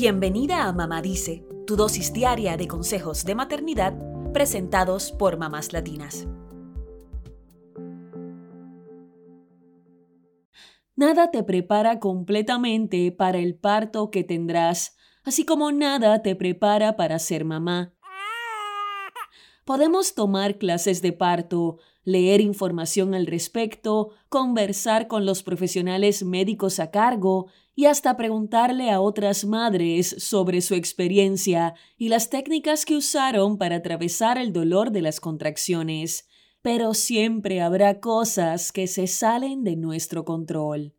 Bienvenida 0.00 0.68
a 0.68 0.72
Mamá 0.72 1.02
Dice, 1.02 1.44
tu 1.66 1.74
dosis 1.74 2.12
diaria 2.12 2.56
de 2.56 2.68
consejos 2.68 3.24
de 3.24 3.34
maternidad 3.34 3.98
presentados 4.32 5.10
por 5.10 5.38
mamás 5.38 5.72
latinas. 5.72 6.28
Nada 10.94 11.32
te 11.32 11.42
prepara 11.42 11.98
completamente 11.98 13.10
para 13.10 13.38
el 13.38 13.58
parto 13.58 14.12
que 14.12 14.22
tendrás, 14.22 14.96
así 15.24 15.44
como 15.44 15.72
nada 15.72 16.22
te 16.22 16.36
prepara 16.36 16.94
para 16.94 17.18
ser 17.18 17.44
mamá. 17.44 17.97
Podemos 19.68 20.14
tomar 20.14 20.56
clases 20.56 21.02
de 21.02 21.12
parto, 21.12 21.76
leer 22.02 22.40
información 22.40 23.14
al 23.14 23.26
respecto, 23.26 24.12
conversar 24.30 25.08
con 25.08 25.26
los 25.26 25.42
profesionales 25.42 26.22
médicos 26.24 26.80
a 26.80 26.90
cargo 26.90 27.48
y 27.74 27.84
hasta 27.84 28.16
preguntarle 28.16 28.90
a 28.90 29.02
otras 29.02 29.44
madres 29.44 30.16
sobre 30.20 30.62
su 30.62 30.74
experiencia 30.74 31.74
y 31.98 32.08
las 32.08 32.30
técnicas 32.30 32.86
que 32.86 32.96
usaron 32.96 33.58
para 33.58 33.76
atravesar 33.76 34.38
el 34.38 34.54
dolor 34.54 34.90
de 34.90 35.02
las 35.02 35.20
contracciones. 35.20 36.26
Pero 36.62 36.94
siempre 36.94 37.60
habrá 37.60 38.00
cosas 38.00 38.72
que 38.72 38.86
se 38.86 39.06
salen 39.06 39.64
de 39.64 39.76
nuestro 39.76 40.24
control. 40.24 40.94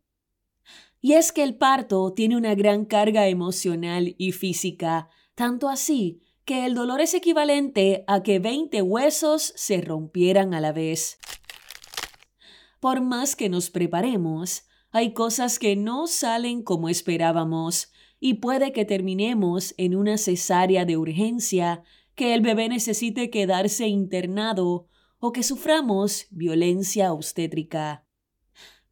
Y 1.00 1.14
es 1.14 1.32
que 1.32 1.42
el 1.42 1.56
parto 1.56 2.12
tiene 2.12 2.36
una 2.36 2.54
gran 2.54 2.84
carga 2.84 3.26
emocional 3.26 4.14
y 4.16 4.30
física, 4.30 5.08
tanto 5.34 5.68
así 5.68 6.22
que 6.50 6.66
el 6.66 6.74
dolor 6.74 7.00
es 7.00 7.14
equivalente 7.14 8.02
a 8.08 8.24
que 8.24 8.40
20 8.40 8.82
huesos 8.82 9.52
se 9.54 9.80
rompieran 9.82 10.52
a 10.52 10.58
la 10.58 10.72
vez. 10.72 11.20
Por 12.80 13.02
más 13.02 13.36
que 13.36 13.48
nos 13.48 13.70
preparemos, 13.70 14.64
hay 14.90 15.12
cosas 15.12 15.60
que 15.60 15.76
no 15.76 16.08
salen 16.08 16.64
como 16.64 16.88
esperábamos 16.88 17.92
y 18.18 18.34
puede 18.34 18.72
que 18.72 18.84
terminemos 18.84 19.74
en 19.76 19.94
una 19.94 20.18
cesárea 20.18 20.84
de 20.84 20.96
urgencia, 20.96 21.84
que 22.16 22.34
el 22.34 22.40
bebé 22.40 22.68
necesite 22.68 23.30
quedarse 23.30 23.86
internado 23.86 24.88
o 25.20 25.30
que 25.30 25.44
suframos 25.44 26.26
violencia 26.30 27.12
obstétrica. 27.12 28.08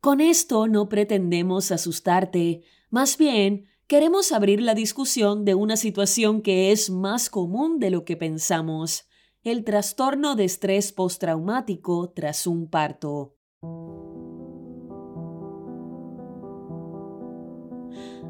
Con 0.00 0.20
esto 0.20 0.68
no 0.68 0.88
pretendemos 0.88 1.72
asustarte, 1.72 2.62
más 2.88 3.18
bien 3.18 3.66
queremos 3.88 4.32
abrir 4.32 4.60
la 4.60 4.74
discusión 4.74 5.46
de 5.46 5.54
una 5.54 5.78
situación 5.78 6.42
que 6.42 6.72
es 6.72 6.90
más 6.90 7.30
común 7.30 7.78
de 7.78 7.90
lo 7.90 8.04
que 8.04 8.18
pensamos, 8.18 9.08
el 9.42 9.64
trastorno 9.64 10.36
de 10.36 10.44
estrés 10.44 10.92
postraumático 10.92 12.10
tras 12.10 12.46
un 12.46 12.68
parto. 12.68 13.34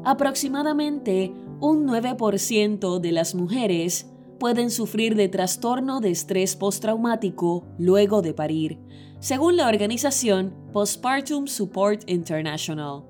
Aproximadamente 0.05 1.33
un 1.59 1.85
9% 1.85 2.99
de 2.99 3.11
las 3.11 3.35
mujeres 3.35 4.09
pueden 4.39 4.71
sufrir 4.71 5.15
de 5.15 5.27
trastorno 5.27 5.99
de 5.99 6.11
estrés 6.11 6.55
postraumático 6.55 7.65
luego 7.77 8.21
de 8.21 8.33
parir, 8.33 8.79
según 9.19 9.57
la 9.57 9.67
organización 9.67 10.55
Postpartum 10.71 11.47
Support 11.47 12.09
International. 12.09 13.08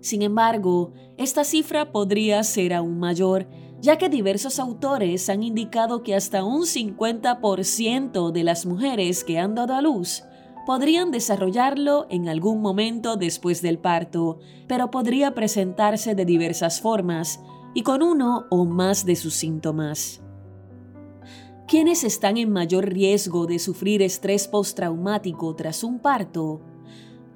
Sin 0.00 0.22
embargo, 0.22 0.92
esta 1.16 1.44
cifra 1.44 1.92
podría 1.92 2.42
ser 2.42 2.72
aún 2.72 2.98
mayor, 2.98 3.46
ya 3.80 3.98
que 3.98 4.08
diversos 4.08 4.58
autores 4.58 5.28
han 5.28 5.42
indicado 5.42 6.02
que 6.02 6.14
hasta 6.14 6.44
un 6.44 6.62
50% 6.62 8.30
de 8.30 8.44
las 8.44 8.66
mujeres 8.66 9.24
que 9.24 9.38
han 9.38 9.54
dado 9.54 9.74
a 9.74 9.82
luz 9.82 10.22
podrían 10.66 11.10
desarrollarlo 11.10 12.06
en 12.10 12.28
algún 12.28 12.60
momento 12.60 13.16
después 13.16 13.62
del 13.62 13.78
parto, 13.78 14.38
pero 14.68 14.90
podría 14.90 15.34
presentarse 15.34 16.14
de 16.14 16.24
diversas 16.24 16.80
formas 16.80 17.40
y 17.74 17.82
con 17.82 18.02
uno 18.02 18.46
o 18.50 18.64
más 18.64 19.04
de 19.04 19.16
sus 19.16 19.34
síntomas. 19.34 20.22
¿Quiénes 21.66 22.04
están 22.04 22.36
en 22.36 22.50
mayor 22.50 22.88
riesgo 22.88 23.46
de 23.46 23.58
sufrir 23.58 24.02
estrés 24.02 24.48
postraumático 24.48 25.54
tras 25.54 25.84
un 25.84 26.00
parto? 26.00 26.60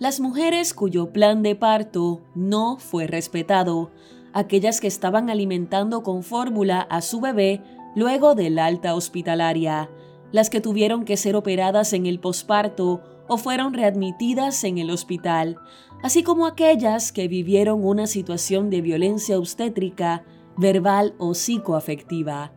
Las 0.04 0.20
mujeres 0.20 0.74
cuyo 0.74 1.14
plan 1.14 1.42
de 1.42 1.56
parto 1.56 2.20
no 2.34 2.76
fue 2.76 3.06
respetado, 3.06 3.90
aquellas 4.34 4.82
que 4.82 4.86
estaban 4.86 5.30
alimentando 5.30 6.02
con 6.02 6.22
fórmula 6.22 6.82
a 6.82 7.00
su 7.00 7.22
bebé 7.22 7.62
luego 7.96 8.34
del 8.34 8.58
alta 8.58 8.94
hospitalaria, 8.96 9.88
las 10.30 10.50
que 10.50 10.60
tuvieron 10.60 11.06
que 11.06 11.16
ser 11.16 11.36
operadas 11.36 11.94
en 11.94 12.04
el 12.04 12.20
posparto 12.20 13.00
o 13.28 13.38
fueron 13.38 13.72
readmitidas 13.72 14.62
en 14.64 14.76
el 14.76 14.90
hospital, 14.90 15.56
así 16.02 16.22
como 16.22 16.44
aquellas 16.44 17.10
que 17.10 17.26
vivieron 17.26 17.82
una 17.82 18.06
situación 18.06 18.68
de 18.68 18.82
violencia 18.82 19.38
obstétrica, 19.38 20.22
verbal 20.58 21.14
o 21.16 21.32
psicoafectiva. 21.32 22.52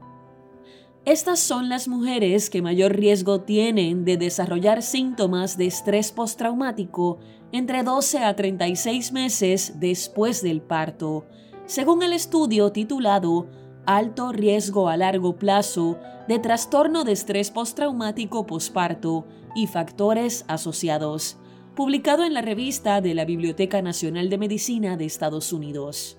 Estas 1.07 1.39
son 1.39 1.69
las 1.69 1.87
mujeres 1.87 2.49
que 2.49 2.61
mayor 2.61 2.97
riesgo 2.97 3.39
tienen 3.39 4.03
de 4.03 4.17
desarrollar 4.17 4.81
síntomas 4.81 5.57
de 5.57 5.65
estrés 5.65 6.11
postraumático 6.11 7.19
entre 7.53 7.83
12 7.83 8.25
a 8.25 8.35
36 8.35 9.13
meses 9.13 9.79
después 9.79 10.41
del 10.41 10.61
parto, 10.61 11.25
según 11.65 12.03
el 12.03 12.11
estudio 12.11 12.73
titulado 12.73 13.47
Alto 13.85 14.33
riesgo 14.33 14.89
a 14.89 14.97
largo 14.97 15.37
plazo 15.37 15.97
de 16.27 16.39
trastorno 16.39 17.05
de 17.05 17.13
estrés 17.13 17.51
postraumático 17.51 18.45
posparto 18.45 19.25
y 19.55 19.67
factores 19.67 20.43
asociados, 20.49 21.37
publicado 21.73 22.25
en 22.25 22.33
la 22.33 22.41
revista 22.41 22.99
de 22.99 23.13
la 23.13 23.23
Biblioteca 23.23 23.81
Nacional 23.81 24.29
de 24.29 24.39
Medicina 24.39 24.97
de 24.97 25.05
Estados 25.05 25.53
Unidos. 25.53 26.17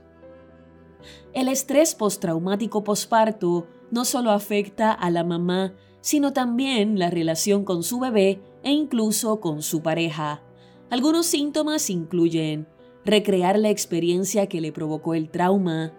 El 1.33 1.49
estrés 1.49 1.95
postraumático 1.95 2.85
posparto 2.85 3.67
no 3.91 4.05
solo 4.05 4.31
afecta 4.31 4.93
a 4.93 5.11
la 5.11 5.25
mamá, 5.25 5.75
sino 6.01 6.33
también 6.33 6.99
la 6.99 7.11
relación 7.11 7.65
con 7.65 7.83
su 7.83 8.01
bebé 8.01 8.41
e 8.63 8.71
incluso 8.71 9.41
con 9.41 9.63
su 9.63 9.83
pareja. 9.83 10.43
Algunos 10.91 11.27
síntomas 11.27 11.91
incluyen 11.91 12.67
recrear 13.05 13.59
la 13.59 13.71
experiencia 13.71 14.47
que 14.47 14.61
le 14.61 14.73
provocó 14.73 15.15
el 15.15 15.31
trauma, 15.31 15.93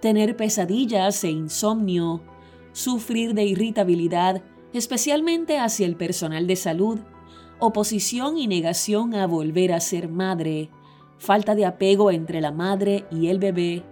tener 0.00 0.36
pesadillas 0.36 1.22
e 1.24 1.30
insomnio, 1.30 2.22
sufrir 2.72 3.34
de 3.34 3.44
irritabilidad, 3.44 4.42
especialmente 4.72 5.58
hacia 5.58 5.86
el 5.86 5.96
personal 5.96 6.46
de 6.46 6.56
salud, 6.56 6.98
oposición 7.58 8.36
y 8.38 8.46
negación 8.46 9.14
a 9.14 9.26
volver 9.26 9.72
a 9.72 9.80
ser 9.80 10.08
madre, 10.08 10.70
falta 11.18 11.54
de 11.54 11.64
apego 11.64 12.10
entre 12.10 12.40
la 12.40 12.52
madre 12.52 13.06
y 13.10 13.28
el 13.28 13.38
bebé, 13.38 13.84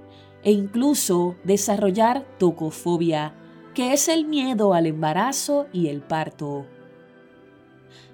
e 0.45 0.53
incluso 0.53 1.35
desarrollar 1.43 2.25
tocofobia, 2.39 3.35
que 3.75 3.93
es 3.93 4.09
el 4.09 4.27
miedo 4.27 4.75
al 4.75 4.87
embarazo 4.87 5.67
y 5.73 5.89
el 5.89 6.01
parto. 6.01 6.67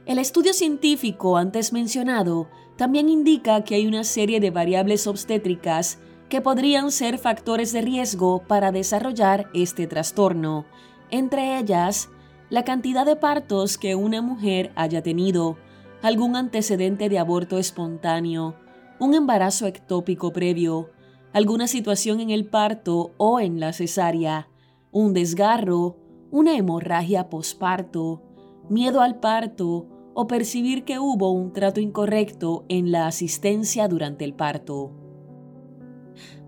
El 0.07 0.19
estudio 0.19 0.55
científico 0.55 1.37
antes 1.37 1.73
mencionado 1.73 2.49
también 2.77 3.11
indica 3.11 3.63
que 3.63 3.75
hay 3.75 3.87
una 3.87 4.05
serie 4.05 4.41
de 4.41 4.51
variables 4.51 5.07
obstétricas 5.07 5.99
que 6.31 6.41
podrían 6.41 6.93
ser 6.93 7.19
factores 7.19 7.73
de 7.73 7.83
riesgo 7.83 8.43
para 8.47 8.73
desarrollar 8.73 9.51
este 9.53 9.87
trastorno, 9.87 10.65
entre 11.11 11.59
ellas 11.59 12.09
la 12.49 12.65
cantidad 12.65 13.05
de 13.05 13.17
partos 13.17 13.77
que 13.77 13.95
una 13.95 14.23
mujer 14.23 14.73
haya 14.77 15.03
tenido, 15.03 15.59
algún 16.03 16.37
antecedente 16.37 17.09
de 17.09 17.19
aborto 17.19 17.59
espontáneo, 17.59 18.55
un 18.99 19.15
embarazo 19.15 19.67
ectópico 19.67 20.33
previo, 20.33 20.91
alguna 21.33 21.67
situación 21.67 22.21
en 22.21 22.31
el 22.31 22.47
parto 22.47 23.13
o 23.17 23.41
en 23.41 23.61
la 23.61 23.73
cesárea, 23.73 24.49
un 24.91 25.13
desgarro, 25.13 25.97
una 26.31 26.57
hemorragia 26.57 27.29
posparto, 27.29 28.23
miedo 28.69 29.01
al 29.01 29.21
parto 29.21 29.87
o 30.15 30.27
percibir 30.27 30.85
que 30.85 30.99
hubo 30.99 31.31
un 31.31 31.53
trato 31.53 31.81
incorrecto 31.81 32.65
en 32.69 32.91
la 32.91 33.07
asistencia 33.07 33.89
durante 33.89 34.25
el 34.25 34.35
parto. 34.35 34.93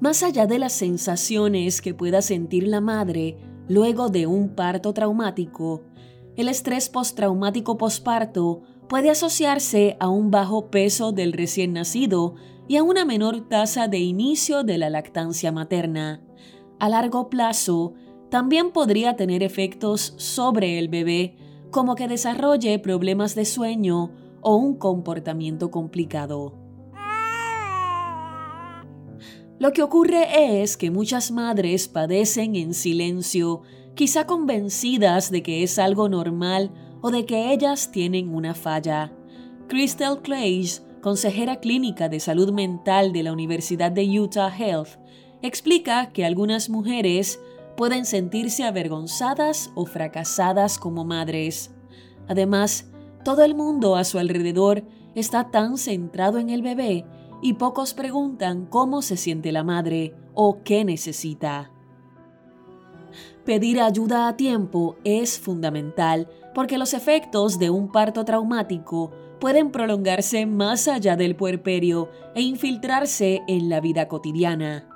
Más 0.00 0.22
allá 0.22 0.46
de 0.46 0.58
las 0.58 0.72
sensaciones 0.72 1.80
que 1.80 1.94
pueda 1.94 2.22
sentir 2.22 2.66
la 2.66 2.80
madre 2.80 3.38
luego 3.68 4.08
de 4.08 4.26
un 4.26 4.54
parto 4.54 4.92
traumático, 4.92 5.84
el 6.36 6.48
estrés 6.48 6.88
postraumático 6.88 7.78
posparto 7.78 8.62
puede 8.88 9.10
asociarse 9.10 9.96
a 10.00 10.08
un 10.08 10.30
bajo 10.30 10.70
peso 10.70 11.12
del 11.12 11.32
recién 11.32 11.72
nacido 11.72 12.34
y 12.68 12.76
a 12.76 12.82
una 12.82 13.04
menor 13.04 13.48
tasa 13.48 13.88
de 13.88 13.98
inicio 13.98 14.62
de 14.62 14.78
la 14.78 14.90
lactancia 14.90 15.52
materna. 15.52 16.22
A 16.78 16.88
largo 16.88 17.28
plazo, 17.28 17.94
también 18.30 18.70
podría 18.70 19.16
tener 19.16 19.42
efectos 19.42 20.14
sobre 20.16 20.78
el 20.78 20.88
bebé, 20.88 21.36
como 21.70 21.94
que 21.94 22.08
desarrolle 22.08 22.78
problemas 22.78 23.34
de 23.34 23.44
sueño 23.44 24.12
o 24.40 24.56
un 24.56 24.76
comportamiento 24.76 25.70
complicado. 25.70 26.58
Lo 29.58 29.72
que 29.72 29.82
ocurre 29.82 30.62
es 30.62 30.76
que 30.76 30.90
muchas 30.90 31.30
madres 31.30 31.86
padecen 31.86 32.56
en 32.56 32.74
silencio, 32.74 33.62
quizá 33.94 34.26
convencidas 34.26 35.30
de 35.30 35.42
que 35.42 35.62
es 35.62 35.78
algo 35.78 36.08
normal 36.08 36.72
o 37.00 37.10
de 37.10 37.26
que 37.26 37.52
ellas 37.52 37.92
tienen 37.92 38.34
una 38.34 38.54
falla. 38.54 39.12
Crystal 39.68 40.20
Clays, 40.20 40.82
consejera 41.02 41.56
clínica 41.56 42.08
de 42.08 42.20
salud 42.20 42.52
mental 42.52 43.12
de 43.12 43.24
la 43.24 43.32
Universidad 43.32 43.92
de 43.92 44.20
Utah 44.20 44.56
Health, 44.56 44.98
explica 45.42 46.12
que 46.12 46.24
algunas 46.24 46.70
mujeres 46.70 47.40
pueden 47.76 48.06
sentirse 48.06 48.64
avergonzadas 48.64 49.72
o 49.74 49.84
fracasadas 49.84 50.78
como 50.78 51.04
madres. 51.04 51.72
Además, 52.28 52.88
todo 53.24 53.44
el 53.44 53.54
mundo 53.54 53.96
a 53.96 54.04
su 54.04 54.18
alrededor 54.18 54.84
está 55.14 55.50
tan 55.50 55.76
centrado 55.76 56.38
en 56.38 56.50
el 56.50 56.62
bebé 56.62 57.04
y 57.42 57.54
pocos 57.54 57.94
preguntan 57.94 58.66
cómo 58.66 59.02
se 59.02 59.16
siente 59.16 59.50
la 59.50 59.64
madre 59.64 60.14
o 60.34 60.62
qué 60.62 60.84
necesita. 60.84 61.72
Pedir 63.44 63.80
ayuda 63.80 64.28
a 64.28 64.36
tiempo 64.36 64.96
es 65.02 65.40
fundamental 65.40 66.28
porque 66.54 66.78
los 66.78 66.94
efectos 66.94 67.58
de 67.58 67.70
un 67.70 67.90
parto 67.90 68.24
traumático 68.24 69.10
pueden 69.42 69.72
prolongarse 69.72 70.46
más 70.46 70.86
allá 70.86 71.16
del 71.16 71.34
puerperio 71.34 72.08
e 72.36 72.42
infiltrarse 72.42 73.42
en 73.48 73.68
la 73.68 73.80
vida 73.80 74.06
cotidiana. 74.06 74.88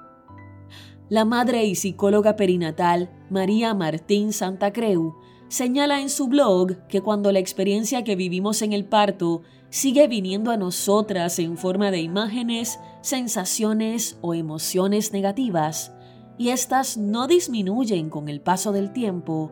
La 1.09 1.25
madre 1.25 1.65
y 1.65 1.75
psicóloga 1.75 2.37
perinatal 2.37 3.11
María 3.29 3.75
Martín 3.75 4.33
Santa 4.33 4.73
Creu 4.73 5.17
señala 5.49 6.01
en 6.01 6.09
su 6.09 6.29
blog 6.29 6.87
que 6.87 7.01
cuando 7.01 7.33
la 7.33 7.41
experiencia 7.41 8.05
que 8.05 8.15
vivimos 8.15 8.63
en 8.63 8.73
el 8.73 8.85
parto 8.85 9.43
sigue 9.69 10.07
viniendo 10.07 10.53
a 10.53 10.57
nosotras 10.57 11.41
en 11.41 11.59
forma 11.59 11.91
de 11.91 12.03
imágenes, 12.03 12.79
sensaciones 13.01 14.17
o 14.21 14.33
emociones 14.33 15.13
negativas, 15.13 15.93
y 16.39 16.51
éstas 16.51 16.97
no 16.97 17.27
disminuyen 17.27 18.11
con 18.11 18.29
el 18.29 18.41
paso 18.41 18.71
del 18.71 18.93
tiempo, 18.93 19.51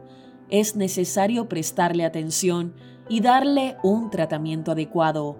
es 0.50 0.76
necesario 0.76 1.48
prestarle 1.48 2.04
atención 2.04 2.74
y 3.08 3.20
darle 3.20 3.76
un 3.82 4.10
tratamiento 4.10 4.72
adecuado. 4.72 5.36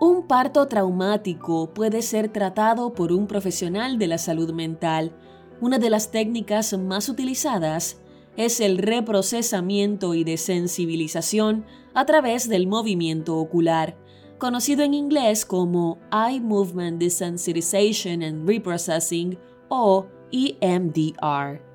Un 0.00 0.26
parto 0.26 0.66
traumático 0.68 1.74
puede 1.74 2.02
ser 2.02 2.28
tratado 2.28 2.92
por 2.92 3.12
un 3.12 3.26
profesional 3.26 3.98
de 3.98 4.06
la 4.06 4.18
salud 4.18 4.52
mental. 4.52 5.12
Una 5.60 5.78
de 5.78 5.90
las 5.90 6.10
técnicas 6.10 6.76
más 6.78 7.08
utilizadas 7.08 8.00
es 8.36 8.60
el 8.60 8.78
reprocesamiento 8.78 10.14
y 10.14 10.22
desensibilización 10.22 11.64
a 11.94 12.06
través 12.06 12.48
del 12.48 12.68
movimiento 12.68 13.36
ocular, 13.36 13.96
conocido 14.38 14.84
en 14.84 14.94
inglés 14.94 15.44
como 15.44 15.98
Eye 16.12 16.40
Movement 16.40 17.00
Desensitization 17.00 18.22
and 18.22 18.48
Reprocessing 18.48 19.36
o 19.68 20.06
EMDR. 20.30 21.67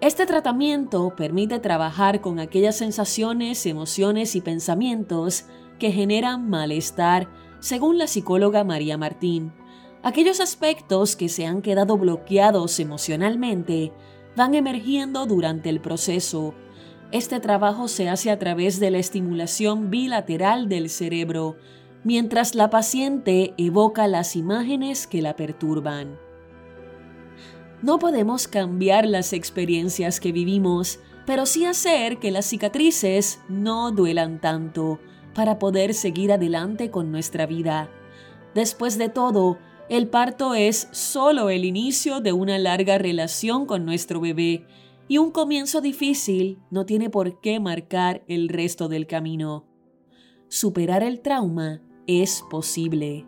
Este 0.00 0.26
tratamiento 0.26 1.16
permite 1.16 1.58
trabajar 1.58 2.20
con 2.20 2.38
aquellas 2.38 2.76
sensaciones, 2.76 3.66
emociones 3.66 4.36
y 4.36 4.40
pensamientos 4.40 5.46
que 5.80 5.90
generan 5.90 6.48
malestar, 6.48 7.28
según 7.58 7.98
la 7.98 8.06
psicóloga 8.06 8.62
María 8.62 8.96
Martín. 8.96 9.52
Aquellos 10.04 10.38
aspectos 10.38 11.16
que 11.16 11.28
se 11.28 11.46
han 11.46 11.62
quedado 11.62 11.98
bloqueados 11.98 12.78
emocionalmente 12.78 13.92
van 14.36 14.54
emergiendo 14.54 15.26
durante 15.26 15.68
el 15.68 15.80
proceso. 15.80 16.54
Este 17.10 17.40
trabajo 17.40 17.88
se 17.88 18.08
hace 18.08 18.30
a 18.30 18.38
través 18.38 18.78
de 18.78 18.92
la 18.92 18.98
estimulación 18.98 19.90
bilateral 19.90 20.68
del 20.68 20.90
cerebro, 20.90 21.56
mientras 22.04 22.54
la 22.54 22.70
paciente 22.70 23.52
evoca 23.58 24.06
las 24.06 24.36
imágenes 24.36 25.08
que 25.08 25.22
la 25.22 25.34
perturban. 25.34 26.27
No 27.80 28.00
podemos 28.00 28.48
cambiar 28.48 29.06
las 29.06 29.32
experiencias 29.32 30.18
que 30.18 30.32
vivimos, 30.32 30.98
pero 31.26 31.46
sí 31.46 31.64
hacer 31.64 32.18
que 32.18 32.32
las 32.32 32.46
cicatrices 32.46 33.40
no 33.48 33.92
duelan 33.92 34.40
tanto 34.40 34.98
para 35.32 35.60
poder 35.60 35.94
seguir 35.94 36.32
adelante 36.32 36.90
con 36.90 37.12
nuestra 37.12 37.46
vida. 37.46 37.88
Después 38.52 38.98
de 38.98 39.08
todo, 39.08 39.58
el 39.88 40.08
parto 40.08 40.54
es 40.54 40.88
solo 40.90 41.50
el 41.50 41.64
inicio 41.64 42.20
de 42.20 42.32
una 42.32 42.58
larga 42.58 42.98
relación 42.98 43.64
con 43.64 43.84
nuestro 43.84 44.20
bebé 44.20 44.66
y 45.06 45.18
un 45.18 45.30
comienzo 45.30 45.80
difícil 45.80 46.58
no 46.70 46.84
tiene 46.84 47.10
por 47.10 47.40
qué 47.40 47.60
marcar 47.60 48.24
el 48.26 48.48
resto 48.48 48.88
del 48.88 49.06
camino. 49.06 49.68
Superar 50.48 51.04
el 51.04 51.20
trauma 51.20 51.80
es 52.08 52.42
posible. 52.50 53.27